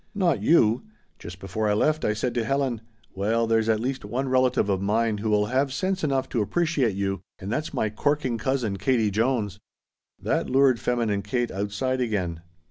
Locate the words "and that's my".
7.37-7.91